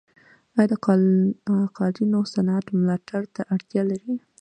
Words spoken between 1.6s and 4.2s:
قالینو صنعت ملاتړ ته اړتیا لري؟